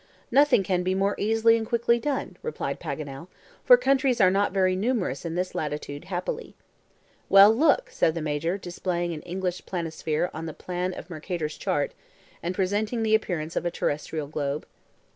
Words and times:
"Nothing 0.31 0.63
can 0.63 0.81
be 0.81 0.95
more 0.95 1.13
easily 1.19 1.55
and 1.55 1.63
quickly 1.63 1.99
done," 1.99 2.35
replied 2.41 2.79
Paganel; 2.79 3.27
"for 3.63 3.77
countries 3.77 4.19
are 4.19 4.31
not 4.31 4.51
very 4.51 4.75
numerous 4.75 5.25
in 5.25 5.35
this 5.35 5.53
latitude, 5.53 6.05
happily." 6.05 6.55
"Well, 7.29 7.55
look," 7.55 7.91
said 7.91 8.15
the 8.15 8.19
Major, 8.23 8.57
displaying 8.57 9.13
an 9.13 9.21
English 9.21 9.63
planisphere 9.67 10.31
on 10.33 10.47
the 10.47 10.55
plan 10.55 10.95
of 10.95 11.07
Mercator's 11.11 11.55
Chart, 11.55 11.91
and 12.41 12.55
presenting 12.55 13.03
the 13.03 13.13
appearance 13.13 13.55
of 13.55 13.63
a 13.63 13.69
terrestrial 13.69 14.25
globe. 14.27 14.65